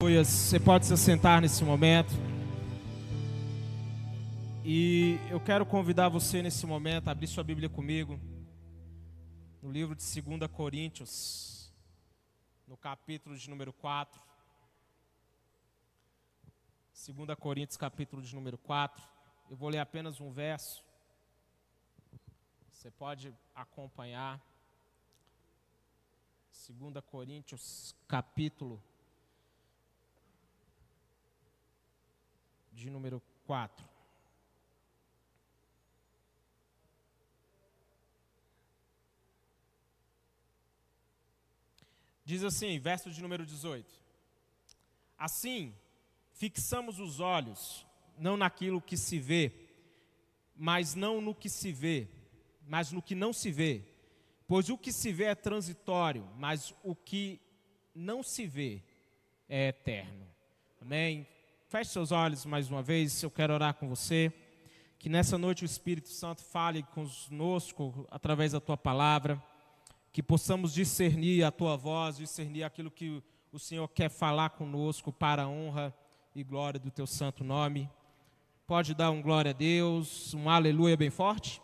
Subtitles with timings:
[0.00, 2.12] Você pode se sentar nesse momento.
[4.64, 8.16] E eu quero convidar você nesse momento a abrir sua Bíblia comigo.
[9.60, 11.74] No livro de 2 Coríntios,
[12.64, 14.22] no capítulo de número 4.
[16.94, 19.04] 2 Coríntios, capítulo de número 4.
[19.50, 20.84] Eu vou ler apenas um verso.
[22.70, 24.40] Você pode acompanhar.
[26.68, 28.80] 2 Coríntios, capítulo
[32.78, 33.84] de número 4.
[42.24, 44.00] Diz assim, verso de número 18:
[45.18, 45.74] Assim,
[46.32, 49.52] fixamos os olhos, não naquilo que se vê,
[50.54, 52.06] mas não no que se vê,
[52.66, 53.82] mas no que não se vê.
[54.46, 57.40] Pois o que se vê é transitório, mas o que
[57.94, 58.82] não se vê
[59.48, 60.26] é eterno.
[60.80, 61.26] Amém?
[61.70, 64.32] Feche seus olhos mais uma vez, eu quero orar com você.
[64.98, 69.38] Que nessa noite o Espírito Santo fale conosco através da tua palavra.
[70.10, 75.42] Que possamos discernir a tua voz, discernir aquilo que o Senhor quer falar conosco para
[75.42, 75.94] a honra
[76.34, 77.86] e glória do teu santo nome.
[78.66, 81.60] Pode dar um glória a Deus, um aleluia bem forte?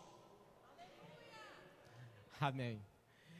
[2.39, 2.79] Amém.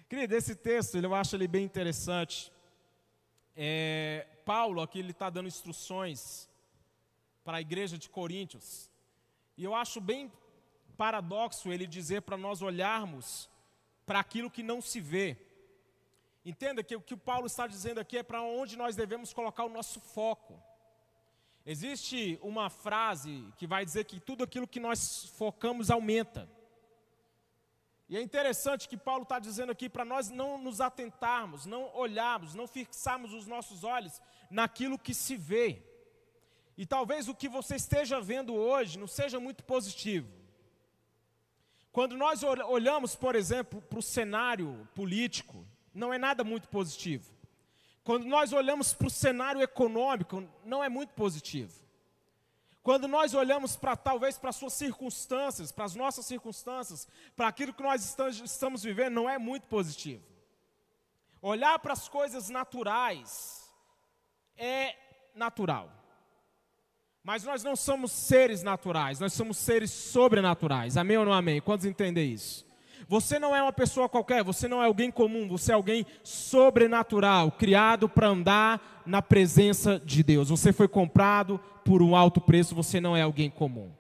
[0.10, 2.52] Querido, esse texto eu acho ele bem interessante.
[3.56, 6.50] É, Paulo aqui ele está dando instruções
[7.46, 8.92] para a igreja de Coríntios.
[9.56, 10.30] E eu acho bem
[10.98, 13.50] paradoxo ele dizer para nós olharmos
[14.06, 15.38] para aquilo que não se vê.
[16.44, 19.70] Entenda que o que Paulo está dizendo aqui é para onde nós devemos colocar o
[19.70, 20.62] nosso foco.
[21.66, 26.50] Existe uma frase que vai dizer que tudo aquilo que nós focamos aumenta.
[28.08, 32.54] E é interessante que Paulo está dizendo aqui para nós não nos atentarmos, não olharmos,
[32.54, 35.95] não fixarmos os nossos olhos naquilo que se vê.
[36.78, 40.30] E talvez o que você esteja vendo hoje não seja muito positivo.
[41.92, 47.34] Quando nós olhamos, por exemplo, para o cenário político, não é nada muito positivo.
[48.04, 51.74] Quando nós olhamos para o cenário econômico, não é muito positivo.
[52.84, 57.74] Quando nós olhamos para talvez para as suas circunstâncias, para as nossas circunstâncias, para aquilo
[57.74, 60.24] que nós estamos vivendo, não é muito positivo.
[61.42, 63.74] Olhar para as coisas naturais
[64.58, 64.96] é
[65.34, 65.90] natural.
[67.26, 70.96] Mas nós não somos seres naturais, nós somos seres sobrenaturais.
[70.96, 71.60] Amém ou não amém?
[71.60, 72.64] Quantos entendem isso?
[73.08, 77.52] Você não é uma pessoa qualquer, você não é alguém comum, você é alguém sobrenatural,
[77.52, 80.50] criado para andar na presença de Deus.
[80.50, 83.92] Você foi comprado por um alto preço, você não é alguém comum.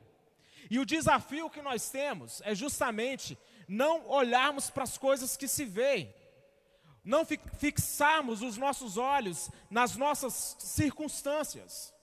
[0.69, 3.35] E o desafio que nós temos é justamente
[3.67, 6.13] não olharmos para as coisas que se veem,
[7.03, 7.25] não
[7.57, 11.94] fixarmos os nossos olhos nas nossas circunstâncias.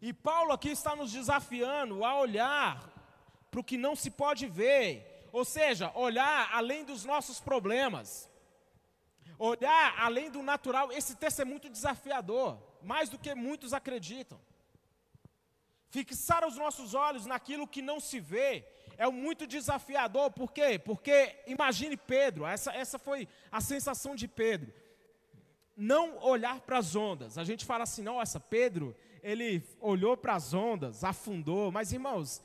[0.00, 2.90] E Paulo aqui está nos desafiando a olhar
[3.50, 8.30] para o que não se pode ver, ou seja, olhar além dos nossos problemas,
[9.38, 10.90] olhar além do natural.
[10.90, 14.40] Esse texto é muito desafiador, mais do que muitos acreditam.
[15.90, 18.64] Fixar os nossos olhos naquilo que não se vê
[18.96, 20.78] é muito desafiador, por quê?
[20.78, 24.72] Porque imagine Pedro, essa, essa foi a sensação de Pedro.
[25.76, 27.38] Não olhar para as ondas.
[27.38, 31.70] A gente fala assim, nossa, Pedro, ele olhou para as ondas, afundou.
[31.70, 32.42] Mas, irmãos,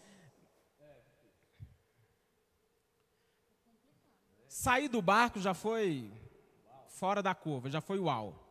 [4.47, 6.11] sair do barco já foi
[6.87, 8.41] fora da curva, já foi uau.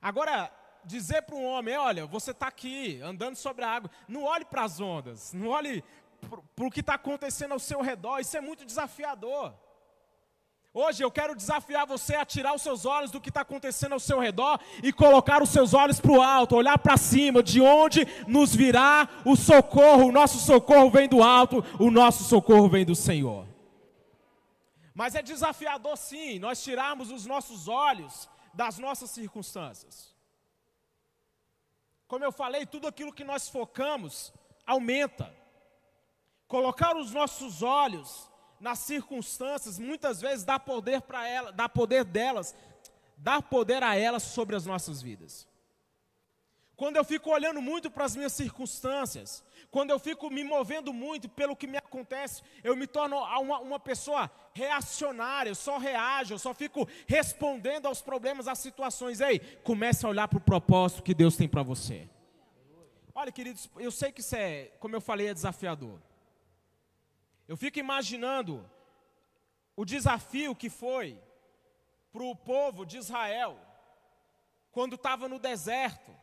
[0.00, 0.50] Agora,
[0.84, 4.64] dizer para um homem: olha, você está aqui andando sobre a água, não olhe para
[4.64, 5.84] as ondas, não olhe
[6.54, 9.54] para o que está acontecendo ao seu redor, isso é muito desafiador.
[10.78, 13.98] Hoje eu quero desafiar você a tirar os seus olhos do que está acontecendo ao
[13.98, 18.06] seu redor e colocar os seus olhos para o alto, olhar para cima, de onde
[18.28, 20.08] nos virá o socorro.
[20.08, 23.48] O nosso socorro vem do alto, o nosso socorro vem do Senhor.
[24.94, 30.14] Mas é desafiador sim, nós tirarmos os nossos olhos das nossas circunstâncias.
[32.06, 34.30] Como eu falei, tudo aquilo que nós focamos
[34.66, 35.34] aumenta.
[36.46, 38.30] Colocar os nossos olhos
[38.60, 42.54] nas circunstâncias, muitas vezes dá poder para ela, dá poder delas,
[43.16, 45.46] dá poder a elas sobre as nossas vidas.
[46.76, 51.26] Quando eu fico olhando muito para as minhas circunstâncias, quando eu fico me movendo muito
[51.26, 56.38] pelo que me acontece, eu me torno uma, uma pessoa reacionária, eu só reajo, eu
[56.38, 59.20] só fico respondendo aos problemas, às situações.
[59.22, 62.06] Ei, comece a olhar para o propósito que Deus tem para você.
[63.14, 65.98] Olha, queridos, eu sei que isso é, como eu falei, é desafiador.
[67.48, 68.68] Eu fico imaginando
[69.76, 71.20] o desafio que foi
[72.10, 73.58] para o povo de Israel
[74.72, 76.14] quando estava no deserto.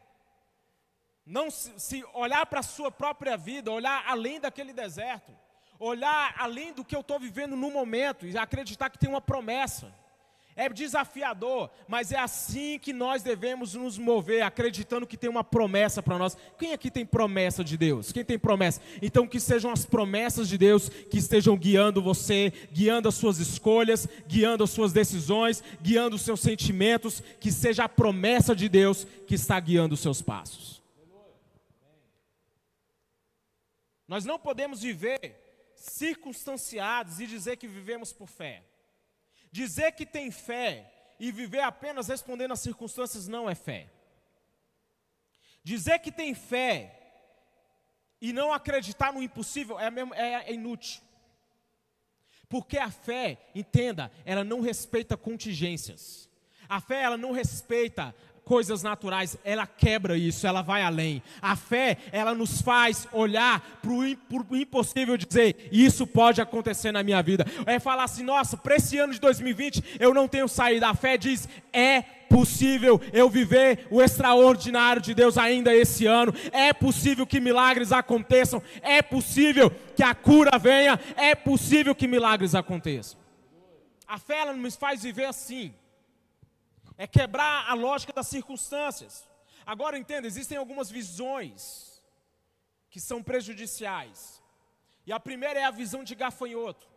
[1.26, 5.32] Não se, se olhar para a sua própria vida, olhar além daquele deserto,
[5.80, 9.94] olhar além do que eu estou vivendo no momento e acreditar que tem uma promessa.
[10.56, 16.04] É desafiador, mas é assim que nós devemos nos mover, acreditando que tem uma promessa
[16.04, 16.38] para nós.
[16.60, 18.12] Quem aqui tem promessa de Deus?
[18.12, 18.80] Quem tem promessa?
[19.02, 24.08] Então, que sejam as promessas de Deus que estejam guiando você, guiando as suas escolhas,
[24.28, 27.24] guiando as suas decisões, guiando os seus sentimentos.
[27.40, 30.84] Que seja a promessa de Deus que está guiando os seus passos.
[34.08, 38.64] Nós não podemos viver circunstanciados e dizer que vivemos por fé.
[39.54, 43.88] Dizer que tem fé e viver apenas respondendo às circunstâncias não é fé.
[45.64, 47.00] Dizer que tem fé
[48.20, 51.04] e não acreditar no impossível é, mesmo, é, é inútil.
[52.50, 56.28] Porque a fé, entenda, ela não respeita contingências.
[56.68, 61.22] A fé, ela não respeita coisas naturais, ela quebra isso, ela vai além.
[61.42, 67.22] A fé, ela nos faz olhar para o impossível dizer: Isso pode acontecer na minha
[67.22, 67.46] vida.
[67.66, 70.90] É falar assim: Nossa, para esse ano de 2020 eu não tenho saída.
[70.90, 76.34] A fé diz: É possível eu viver o extraordinário de Deus ainda esse ano.
[76.52, 78.62] É possível que milagres aconteçam.
[78.82, 81.00] É possível que a cura venha.
[81.16, 83.20] É possível que milagres aconteçam.
[84.08, 85.74] A fé ela nos faz viver assim
[86.98, 89.28] é quebrar a lógica das circunstâncias.
[89.66, 92.02] Agora entenda, existem algumas visões
[92.90, 94.42] que são prejudiciais.
[95.06, 96.88] E a primeira é a visão de gafanhoto.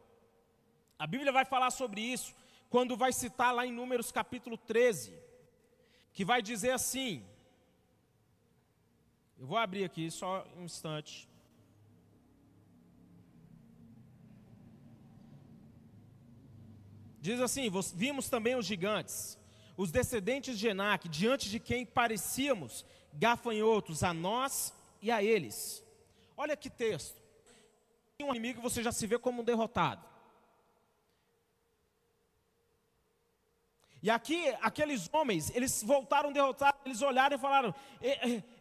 [0.98, 2.34] A Bíblia vai falar sobre isso
[2.68, 5.16] quando vai citar lá em Números capítulo 13,
[6.12, 7.24] que vai dizer assim:
[9.38, 11.28] Eu vou abrir aqui só um instante.
[17.20, 19.35] Diz assim: Vimos também os gigantes
[19.76, 25.82] os descendentes de Enac, diante de quem parecíamos gafanhotos a nós e a eles.
[26.36, 27.16] Olha que texto.
[28.20, 30.02] Um inimigo você já se vê como um derrotado.
[34.02, 37.74] E aqui, aqueles homens, eles voltaram derrotados, eles olharam e falaram: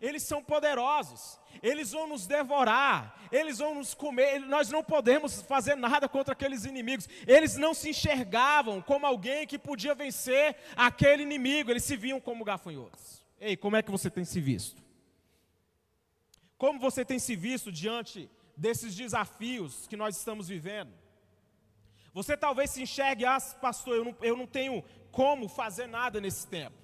[0.01, 5.75] eles são poderosos, eles vão nos devorar, eles vão nos comer, nós não podemos fazer
[5.75, 7.07] nada contra aqueles inimigos.
[7.27, 12.43] Eles não se enxergavam como alguém que podia vencer aquele inimigo, eles se viam como
[12.45, 13.23] gafanhotos.
[13.39, 14.81] Ei, como é que você tem se visto?
[16.57, 20.93] Como você tem se visto diante desses desafios que nós estamos vivendo?
[22.15, 24.81] Você talvez se enxergue, ah, pastor, eu não, eu não tenho
[25.15, 26.75] como fazer nada nesse tempo.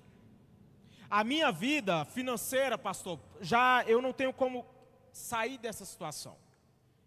[1.09, 4.65] A minha vida financeira, pastor, já eu não tenho como
[5.11, 6.37] sair dessa situação.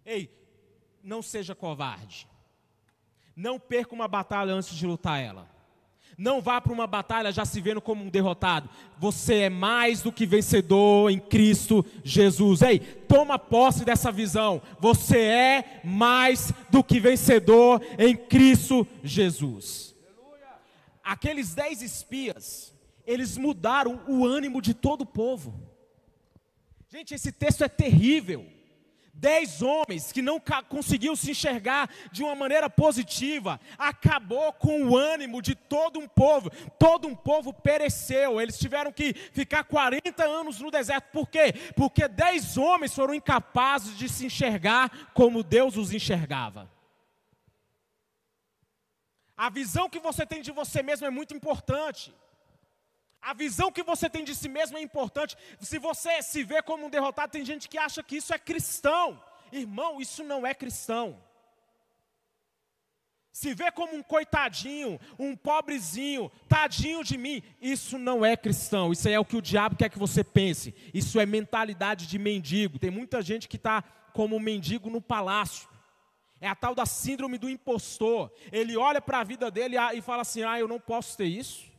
[0.04, 0.30] Ei,
[1.02, 2.28] não seja covarde.
[3.34, 5.48] Não perca uma batalha antes de lutar ela.
[6.18, 8.68] Não vá para uma batalha já se vendo como um derrotado.
[8.98, 12.60] Você é mais do que vencedor em Cristo Jesus.
[12.60, 14.60] Ei, toma posse dessa visão.
[14.78, 19.93] Você é mais do que vencedor em Cristo Jesus
[21.04, 22.72] aqueles dez espias,
[23.06, 25.54] eles mudaram o ânimo de todo o povo.
[26.88, 28.46] Gente, esse texto é terrível.
[29.16, 35.40] Dez homens que não conseguiam se enxergar de uma maneira positiva, acabou com o ânimo
[35.40, 36.50] de todo um povo.
[36.78, 38.40] Todo um povo pereceu.
[38.40, 41.12] Eles tiveram que ficar 40 anos no deserto.
[41.12, 41.52] Por quê?
[41.76, 46.68] Porque dez homens foram incapazes de se enxergar como Deus os enxergava.
[49.36, 52.14] A visão que você tem de você mesmo é muito importante.
[53.20, 55.36] A visão que você tem de si mesmo é importante.
[55.58, 59.20] Se você se vê como um derrotado, tem gente que acha que isso é cristão.
[59.50, 61.18] Irmão, isso não é cristão.
[63.32, 68.92] Se vê como um coitadinho, um pobrezinho, tadinho de mim, isso não é cristão.
[68.92, 70.72] Isso é o que o diabo quer que você pense.
[70.94, 72.78] Isso é mentalidade de mendigo.
[72.78, 75.68] Tem muita gente que está como um mendigo no palácio.
[76.44, 78.30] É a tal da síndrome do impostor.
[78.52, 81.72] Ele olha para a vida dele e fala assim: ah, eu não posso ter isso.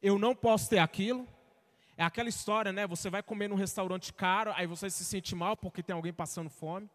[0.00, 1.28] Eu não posso ter aquilo.
[1.94, 2.86] É aquela história, né?
[2.86, 6.48] Você vai comer num restaurante caro, aí você se sente mal porque tem alguém passando
[6.48, 6.88] fome.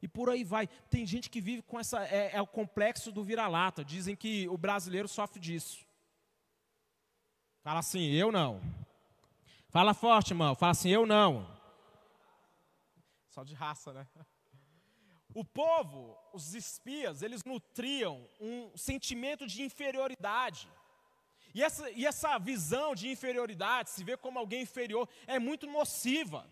[0.00, 0.68] E por aí vai.
[0.88, 2.04] Tem gente que vive com essa.
[2.04, 3.84] É, é o complexo do vira-lata.
[3.84, 5.84] Dizem que o brasileiro sofre disso.
[7.64, 8.62] Fala assim, eu não.
[9.70, 10.54] Fala forte, irmão.
[10.54, 11.44] Fala assim, eu não.
[13.26, 14.06] Só de raça, né?
[15.34, 20.68] O povo, os espias, eles nutriam um sentimento de inferioridade.
[21.54, 26.46] E essa, e essa visão de inferioridade, se ver como alguém inferior, é muito nociva.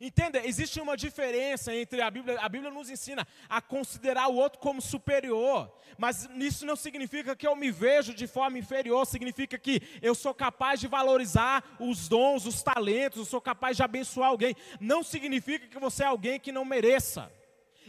[0.00, 4.58] Entenda, existe uma diferença entre a Bíblia, a Bíblia nos ensina a considerar o outro
[4.58, 9.80] como superior, mas isso não significa que eu me vejo de forma inferior, significa que
[10.02, 14.56] eu sou capaz de valorizar os dons, os talentos, eu sou capaz de abençoar alguém.
[14.80, 17.30] Não significa que você é alguém que não mereça.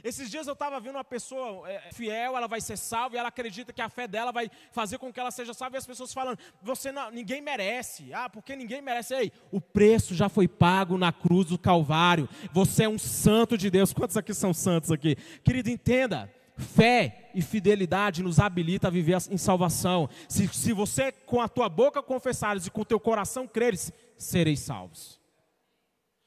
[0.04, 3.30] Esses dias eu estava vendo uma pessoa é, fiel, ela vai ser salva e ela
[3.30, 5.78] acredita que a fé dela vai fazer com que ela seja salva.
[5.78, 8.14] E as pessoas falando, você não, ninguém merece.
[8.14, 9.16] Ah, porque ninguém merece.
[9.16, 12.28] Ei, o preço já foi pago na cruz do Calvário.
[12.52, 13.94] Você é um santo de Deus.
[13.94, 15.16] Quantos aqui são santos aqui?
[15.42, 16.30] Querido, entenda.
[16.58, 20.10] Fé e fidelidade nos habilita a viver em salvação.
[20.28, 24.60] Se, se você com a tua boca confessares e com o teu coração creres, sereis
[24.60, 25.20] salvos.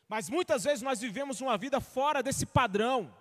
[0.09, 3.13] Mas muitas vezes nós vivemos uma vida fora desse padrão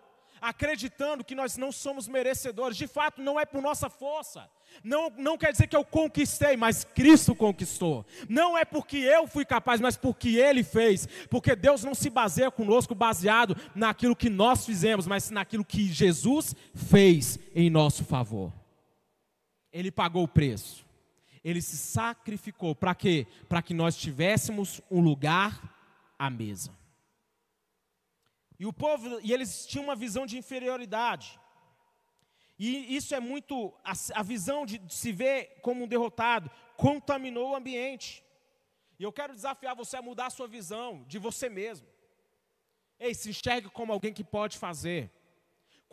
[0.49, 2.77] acreditando que nós não somos merecedores.
[2.77, 4.47] De fato, não é por nossa força.
[4.83, 8.05] Não, não quer dizer que eu conquistei, mas Cristo conquistou.
[8.29, 11.07] Não é porque eu fui capaz, mas porque Ele fez.
[11.29, 16.55] Porque Deus não se baseia conosco baseado naquilo que nós fizemos, mas naquilo que Jesus
[16.73, 18.53] fez em nosso favor.
[19.71, 20.85] Ele pagou o preço.
[21.43, 22.75] Ele se sacrificou.
[22.75, 23.25] Para quê?
[23.49, 25.61] Para que nós tivéssemos um lugar
[26.17, 26.71] à mesa.
[28.59, 31.39] E o povo, e eles tinham uma visão de inferioridade.
[32.57, 37.55] E isso é muito, a, a visão de, se ver como um derrotado, contaminou o
[37.55, 38.23] ambiente.
[38.97, 41.87] E eu quero desafiar você a mudar a sua visão de você mesmo.
[42.97, 45.11] Ei, se enxergue como alguém que pode fazer.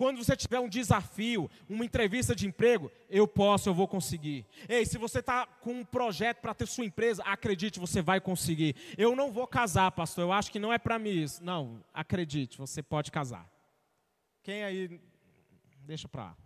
[0.02, 4.44] Quando você tiver um desafio, uma entrevista de emprego, eu posso, eu vou conseguir.
[4.68, 8.74] Ei, se você está com um projeto para ter sua empresa, acredite, você vai conseguir.
[8.98, 11.44] Eu não vou casar, pastor, eu acho que não é para mim isso.
[11.44, 13.48] Não, acredite, você pode casar.
[14.42, 15.00] Quem aí,
[15.86, 16.36] deixa para lá.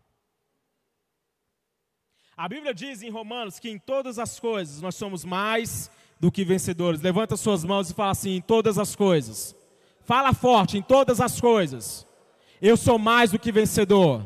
[2.37, 6.45] A Bíblia diz em Romanos que em todas as coisas nós somos mais do que
[6.45, 7.01] vencedores.
[7.01, 9.57] Levanta suas mãos e fala assim: em todas as coisas.
[10.05, 12.07] Fala forte, em todas as coisas.
[12.61, 14.25] Eu sou mais do que vencedor.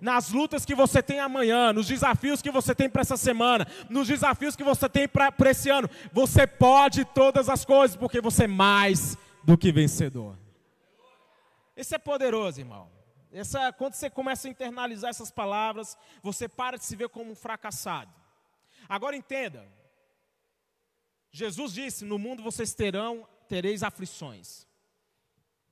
[0.00, 4.06] Nas lutas que você tem amanhã, nos desafios que você tem para essa semana, nos
[4.06, 8.48] desafios que você tem para esse ano, você pode todas as coisas, porque você é
[8.48, 10.38] mais do que vencedor.
[11.76, 12.90] Esse é poderoso, irmão.
[13.32, 17.36] Essa, quando você começa a internalizar essas palavras, você para de se ver como um
[17.36, 18.12] fracassado.
[18.88, 19.66] Agora entenda.
[21.30, 24.66] Jesus disse: No mundo vocês terão, tereis aflições.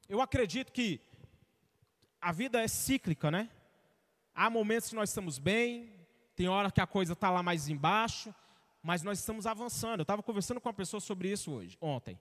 [0.08, 1.00] Eu acredito que
[2.20, 3.48] a vida é cíclica, né?
[4.34, 5.92] Há momentos que nós estamos bem,
[6.34, 8.34] tem hora que a coisa está lá mais embaixo,
[8.82, 10.00] mas nós estamos avançando.
[10.00, 12.18] Eu estava conversando com uma pessoa sobre isso hoje, ontem.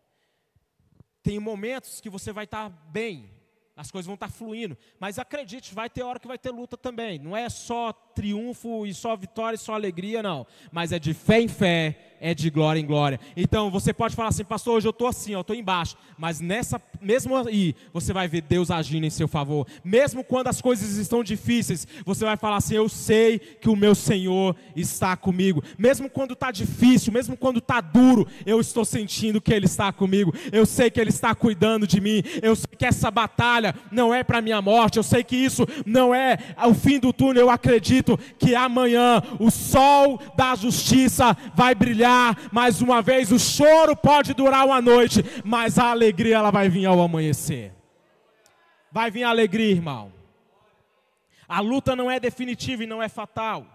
[1.22, 3.30] Tem momentos que você vai estar tá bem,
[3.76, 4.76] as coisas vão estar tá fluindo.
[5.00, 7.20] Mas acredite, vai ter hora que vai ter luta também.
[7.20, 10.48] Não é só triunfo e só vitória e só alegria, não.
[10.72, 13.20] Mas é de fé em fé, é de glória em glória.
[13.36, 15.96] Então você pode falar assim, pastor, hoje eu estou assim, eu estou embaixo.
[16.18, 19.68] Mas nessa, mesmo aí, você vai ver Deus agindo em seu favor.
[19.84, 23.94] Mesmo quando as coisas estão difíceis, você vai falar assim, eu sei que o meu
[23.94, 25.64] Senhor está comigo.
[25.78, 30.34] Mesmo quando está difícil, mesmo quando está duro, eu estou sentindo que Ele está comigo.
[30.52, 32.24] Eu sei que Ele está cuidando de mim.
[32.42, 34.98] Eu sei que essa batalha não é para minha morte.
[34.98, 37.44] Eu sei que isso não é o fim do túnel.
[37.44, 42.07] Eu acredito que amanhã o sol da justiça vai brilhar
[42.52, 43.32] mais uma vez.
[43.32, 47.74] O choro pode durar uma noite, mas a alegria ela vai vir ao amanhecer.
[48.92, 50.14] Vai vir a alegria, irmão.
[51.48, 53.66] A luta não é definitiva e não é fatal.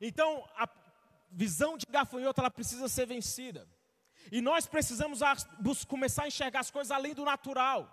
[0.00, 0.68] Então, a
[1.30, 3.66] visão de gafanhoto ela precisa ser vencida.
[4.30, 5.20] E nós precisamos
[5.86, 7.90] começar a enxergar as coisas além do natural.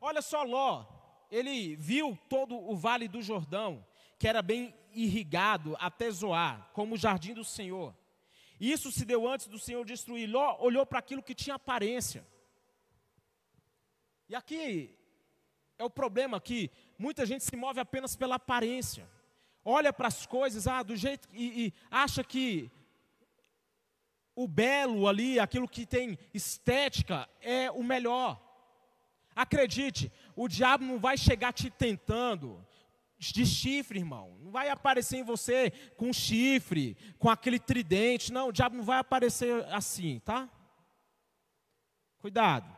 [0.00, 0.86] Olha só Ló,
[1.30, 3.84] ele viu todo o vale do Jordão,
[4.18, 7.94] que era bem irrigado até Zoar, como o jardim do Senhor.
[8.60, 10.28] Isso se deu antes do Senhor destruir.
[10.28, 12.26] Ló olhou para aquilo que tinha aparência.
[14.28, 14.94] E aqui
[15.78, 19.08] é o problema que muita gente se move apenas pela aparência.
[19.64, 22.70] Olha para as coisas, ah, do jeito e, e acha que
[24.34, 28.40] o belo ali, aquilo que tem estética, é o melhor.
[29.34, 32.64] Acredite, o diabo não vai chegar te tentando
[33.18, 34.36] de chifre, irmão.
[34.40, 38.32] Não vai aparecer em você com chifre, com aquele tridente.
[38.32, 40.48] Não, o diabo não vai aparecer assim, tá?
[42.18, 42.76] Cuidado.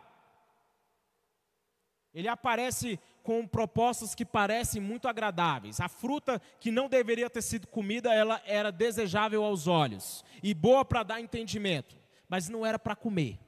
[2.12, 5.80] Ele aparece com propostas que parecem muito agradáveis.
[5.80, 10.85] A fruta que não deveria ter sido comida, ela era desejável aos olhos e boa
[10.85, 11.97] para dar entendimento,
[12.28, 13.38] mas não era para comer.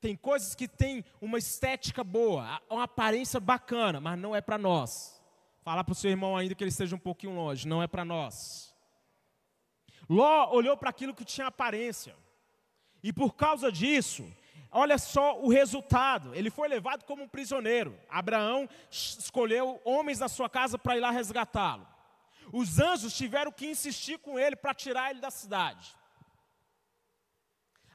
[0.00, 5.13] Tem coisas que têm uma estética boa, uma aparência bacana, mas não é para nós.
[5.64, 8.04] Falar para o seu irmão ainda que ele esteja um pouquinho longe, não é para
[8.04, 8.74] nós.
[10.06, 12.14] Ló olhou para aquilo que tinha aparência.
[13.02, 14.30] E por causa disso,
[14.70, 16.34] olha só o resultado.
[16.34, 17.98] Ele foi levado como um prisioneiro.
[18.10, 21.88] Abraão escolheu homens da sua casa para ir lá resgatá-lo.
[22.52, 25.96] Os anjos tiveram que insistir com ele para tirar ele da cidade.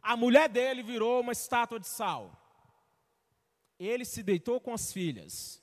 [0.02, 2.36] A mulher dele virou uma estátua de sal.
[3.78, 5.62] Ele se deitou com as filhas.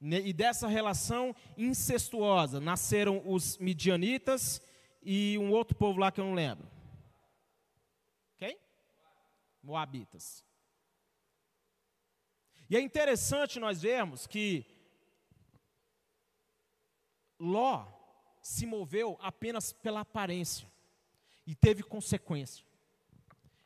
[0.00, 4.62] E dessa relação incestuosa nasceram os midianitas
[5.02, 6.66] e um outro povo lá que eu não lembro.
[8.38, 8.58] Quem?
[9.62, 10.42] Moabitas.
[12.70, 14.64] E é interessante nós vermos que
[17.38, 17.86] Ló
[18.40, 20.70] se moveu apenas pela aparência
[21.46, 22.64] e teve consequência.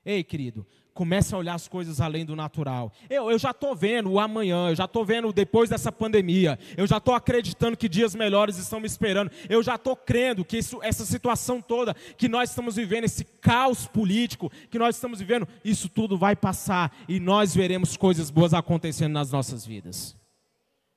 [0.05, 2.93] Ei, querido, comece a olhar as coisas além do natural.
[3.11, 6.87] Eu, eu já estou vendo o amanhã, eu já estou vendo depois dessa pandemia, eu
[6.87, 10.79] já estou acreditando que dias melhores estão me esperando, eu já estou crendo que isso,
[10.83, 15.89] essa situação toda que nós estamos vivendo, esse caos político que nós estamos vivendo, isso
[15.89, 20.17] tudo vai passar e nós veremos coisas boas acontecendo nas nossas vidas.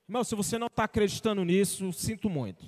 [0.08, 2.64] Irmão, se você não está acreditando nisso, sinto muito.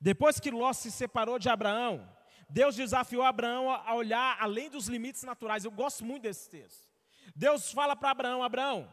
[0.00, 2.15] Depois que Ló se separou de Abraão,
[2.48, 5.64] Deus desafiou Abraão a olhar além dos limites naturais.
[5.64, 6.86] Eu gosto muito desse texto.
[7.34, 8.88] Deus fala para Abraão: Abraão,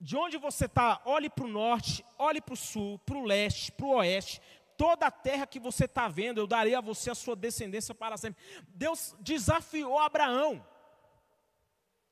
[0.00, 3.70] de onde você está, olhe para o norte, olhe para o sul, para o leste,
[3.72, 4.40] para o oeste.
[4.76, 8.16] Toda a terra que você está vendo, eu darei a você a sua descendência para
[8.16, 8.42] sempre.
[8.68, 10.66] Deus desafiou Abraão.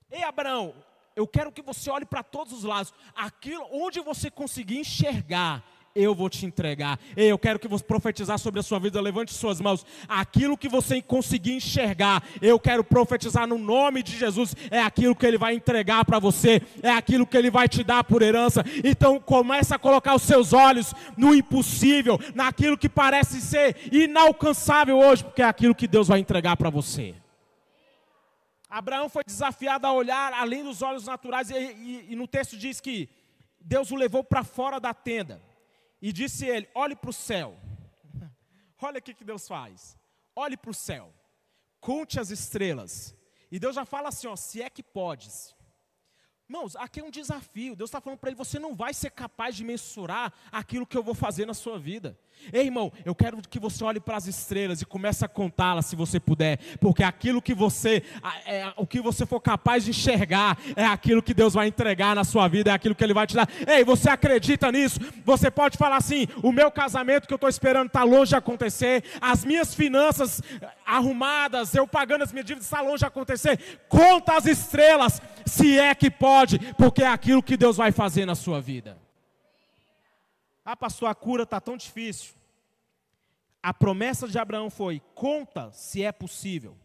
[0.09, 0.75] Ei, Abraão,
[1.17, 2.95] eu quero que você olhe para todos os lados.
[3.15, 5.65] Aquilo onde você conseguir enxergar
[5.95, 6.99] eu vou te entregar.
[7.17, 9.85] Ei, eu quero que você profetizar sobre a sua vida, levante suas mãos.
[10.09, 14.55] Aquilo que você conseguir enxergar, eu quero profetizar no nome de Jesus.
[14.71, 18.05] É aquilo que ele vai entregar para você, é aquilo que ele vai te dar
[18.05, 18.65] por herança.
[18.85, 25.25] Então começa a colocar os seus olhos no impossível, naquilo que parece ser inalcançável hoje,
[25.25, 27.15] porque é aquilo que Deus vai entregar para você.
[28.69, 32.81] Abraão foi desafiado a olhar além dos olhos naturais, e, e, e no texto diz
[32.81, 33.09] que
[33.61, 35.43] Deus o levou para fora da tenda.
[36.03, 37.57] E disse ele: Olhe para o céu.
[38.83, 39.97] Olha o que Deus faz.
[40.35, 41.15] Olhe para o céu.
[41.81, 43.15] Conte as estrelas.
[43.51, 45.55] E Deus já fala assim: ó, se é que podes.
[46.53, 47.75] Irmãos, aqui é um desafio.
[47.75, 51.03] Deus está falando para ele: você não vai ser capaz de mensurar aquilo que eu
[51.03, 52.15] vou fazer na sua vida.
[52.53, 55.97] Ei, irmão, eu quero que você olhe para as estrelas e comece a contá-las se
[55.97, 58.03] você puder, porque aquilo que você,
[58.45, 62.25] é, o que você for capaz de enxergar, é aquilo que Deus vai entregar na
[62.25, 63.49] sua vida, é aquilo que Ele vai te dar.
[63.67, 64.99] Ei, você acredita nisso?
[65.25, 69.05] Você pode falar assim: o meu casamento que eu estou esperando está longe de acontecer,
[69.21, 70.43] as minhas finanças
[70.87, 73.81] arrumadas, eu pagando as minhas dívidas está longe de acontecer.
[73.89, 78.35] Conta as estrelas, se é que pode, porque é aquilo que Deus vai fazer na
[78.35, 78.99] sua vida.
[80.65, 82.35] Ah, pastor, a cura está tão difícil.
[83.63, 86.77] A promessa de Abraão foi: conta se é possível.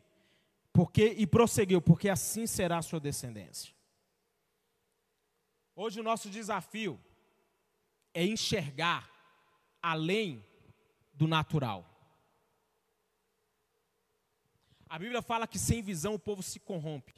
[0.72, 3.74] Porque, e prosseguiu, porque assim será a sua descendência.
[5.76, 7.00] Hoje o nosso desafio
[8.14, 9.10] é enxergar
[9.82, 10.46] além
[11.14, 11.97] do natural.
[14.90, 17.14] A Bíblia fala que sem visão o povo se corrompe.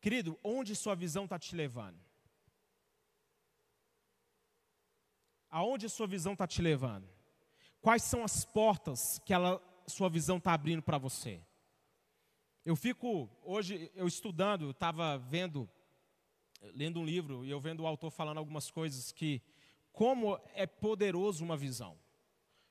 [0.00, 2.00] Querido, onde sua visão está te levando?
[5.48, 7.08] Aonde sua visão está te levando?
[7.80, 11.40] Quais são as portas que ela, sua visão está abrindo para você?
[12.64, 15.68] Eu fico, hoje, eu estudando, estava vendo,
[16.74, 19.42] lendo um livro, e eu vendo o autor falando algumas coisas que,
[19.92, 21.98] como é poderoso uma visão.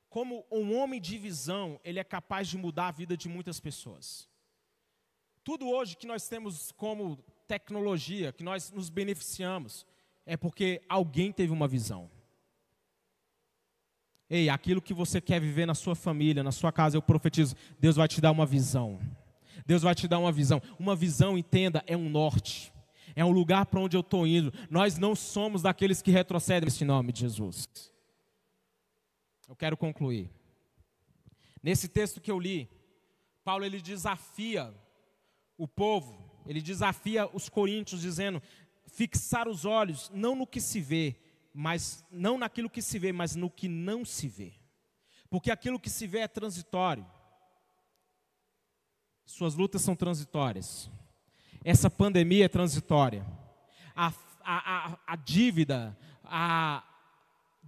[0.09, 4.27] Como um homem de visão, ele é capaz de mudar a vida de muitas pessoas.
[5.43, 7.17] Tudo hoje que nós temos como
[7.47, 9.85] tecnologia, que nós nos beneficiamos,
[10.25, 12.09] é porque alguém teve uma visão.
[14.29, 17.95] Ei, aquilo que você quer viver na sua família, na sua casa, eu profetizo, Deus
[17.95, 18.99] vai te dar uma visão.
[19.65, 20.61] Deus vai te dar uma visão.
[20.77, 22.71] Uma visão, entenda, é um norte.
[23.15, 24.53] É um lugar para onde eu estou indo.
[24.69, 27.67] Nós não somos daqueles que retrocedem nesse nome de Jesus.
[29.49, 30.29] Eu quero concluir.
[31.63, 32.69] Nesse texto que eu li,
[33.43, 34.71] Paulo ele desafia
[35.57, 38.43] o povo, ele desafia os coríntios dizendo:
[38.85, 41.15] fixar os olhos não no que se vê,
[41.51, 44.53] mas não naquilo que se vê, mas no que não se vê.
[45.31, 47.03] Porque aquilo que se vê é transitório.
[49.25, 50.91] Suas lutas são transitórias.
[51.63, 53.25] Essa pandemia é transitória.
[53.95, 56.83] A, a, a, a dívida, a,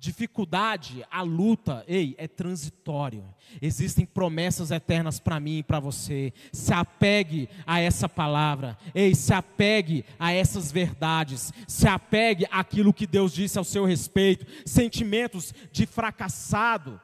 [0.02, 3.24] dificuldade, a luta, ei, é transitório.
[3.62, 6.34] Existem promessas eternas para mim e para você.
[6.52, 8.76] Se apegue a essa palavra.
[8.96, 11.54] Ei, se apegue a essas verdades.
[11.68, 14.44] Se apegue àquilo que Deus disse ao seu respeito.
[14.66, 17.00] Sentimentos de fracassado,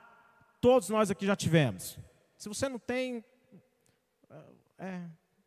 [0.60, 2.00] todos nós aqui já tivemos.
[2.36, 3.24] Se você não tem,
[4.80, 5.04] É,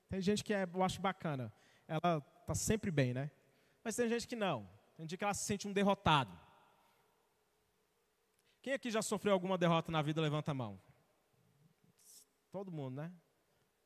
[0.09, 1.53] tem gente que é, eu acho bacana.
[1.89, 3.31] Ela está sempre bem, né?
[3.83, 4.69] Mas tem gente que não.
[4.97, 6.31] Tem gente que ela se sente um derrotado.
[8.63, 10.81] Quem aqui já sofreu alguma derrota na vida, levanta a mão.
[12.51, 13.13] Todo mundo, né?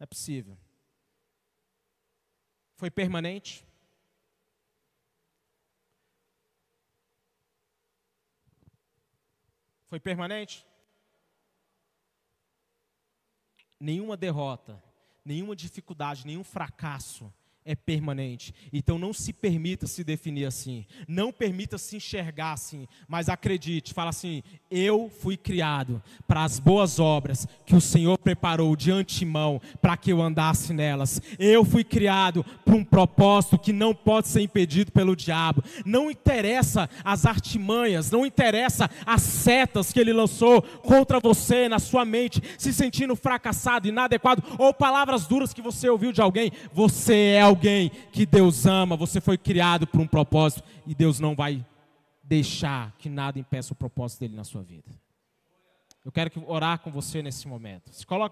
[0.01, 0.59] É possível.
[2.77, 3.65] Foi permanente?
[9.87, 10.67] Foi permanente?
[13.79, 14.83] Nenhuma derrota,
[15.25, 17.33] nenhuma dificuldade, nenhum fracasso
[17.65, 18.55] é permanente.
[18.73, 20.85] Então não se permita se definir assim.
[21.09, 22.87] Não permita se enxergar assim.
[23.09, 28.77] Mas acredite, fala assim: eu fui criado para as boas obras que o Senhor preparou
[28.77, 31.23] de antemão para que eu andasse nelas.
[31.39, 35.65] Eu fui criado para um propósito que não pode ser impedido pelo diabo.
[35.87, 42.05] Não interessa as artimanhas, não interessa as setas que ele lançou contra você na sua
[42.05, 46.53] mente, se sentindo fracassado, inadequado, ou palavras duras que você ouviu de alguém.
[46.73, 51.35] Você é alguém que Deus ama, você foi criado por um propósito e Deus não
[51.35, 51.65] vai
[52.23, 54.91] deixar que nada impeça o propósito dele na sua vida.
[56.05, 57.91] Eu quero orar com você nesse momento.
[57.93, 58.23] Se coloque